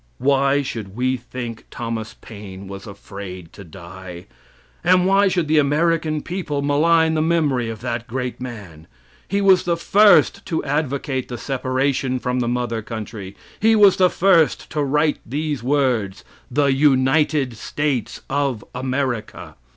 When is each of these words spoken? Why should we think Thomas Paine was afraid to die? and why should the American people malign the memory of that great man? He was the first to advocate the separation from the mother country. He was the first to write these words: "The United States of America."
Why 0.17 0.63
should 0.63 0.95
we 0.95 1.15
think 1.15 1.65
Thomas 1.69 2.15
Paine 2.21 2.67
was 2.67 2.87
afraid 2.87 3.53
to 3.53 3.63
die? 3.63 4.25
and 4.83 5.05
why 5.05 5.27
should 5.27 5.47
the 5.47 5.59
American 5.59 6.23
people 6.23 6.63
malign 6.63 7.13
the 7.13 7.21
memory 7.21 7.69
of 7.69 7.81
that 7.81 8.07
great 8.07 8.41
man? 8.41 8.87
He 9.27 9.41
was 9.41 9.61
the 9.63 9.77
first 9.77 10.43
to 10.47 10.63
advocate 10.63 11.27
the 11.27 11.37
separation 11.37 12.17
from 12.17 12.39
the 12.39 12.47
mother 12.47 12.81
country. 12.81 13.35
He 13.59 13.75
was 13.75 13.97
the 13.97 14.09
first 14.09 14.71
to 14.71 14.81
write 14.81 15.19
these 15.23 15.61
words: 15.61 16.23
"The 16.49 16.73
United 16.73 17.55
States 17.55 18.21
of 18.27 18.65
America." 18.73 19.55